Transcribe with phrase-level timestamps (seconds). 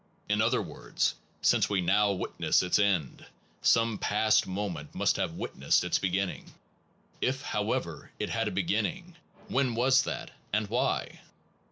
[0.27, 1.13] In other words,
[1.43, 3.27] since we now witness its end,
[3.61, 6.51] some past moment must have wit nessed its beginning.
[7.21, 9.15] If, however, it had a be ginning,
[9.47, 11.19] when was that, and why?